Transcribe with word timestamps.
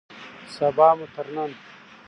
سبا 0.55 0.87
مو 0.97 1.05
تر 1.15 1.25
نن 1.35 1.51